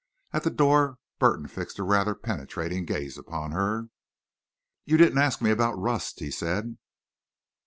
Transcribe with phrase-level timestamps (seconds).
[0.33, 3.89] At the door Burton fixed a rather penetrating gaze upon her.
[4.83, 6.77] "You didn't ask me about Rust," he said.